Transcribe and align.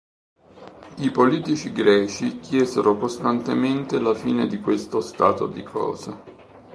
I 0.97 1.11
politici 1.11 1.71
greci 1.71 2.39
chiesero 2.39 2.97
costantemente 2.97 3.99
la 3.99 4.15
fine 4.15 4.47
di 4.47 4.59
questo 4.59 4.99
stato 4.99 5.45
di 5.45 5.61
cose. 5.61 6.17